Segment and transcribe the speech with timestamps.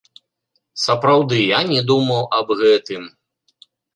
[0.83, 3.03] Сапраўды, я не думаў аб гэтым.